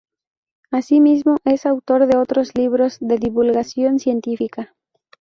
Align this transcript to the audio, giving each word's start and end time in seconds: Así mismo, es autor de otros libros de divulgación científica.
Así 0.71 0.99
mismo, 0.99 1.35
es 1.45 1.67
autor 1.67 2.07
de 2.07 2.17
otros 2.17 2.55
libros 2.57 2.97
de 3.01 3.19
divulgación 3.19 3.99
científica. 3.99 4.73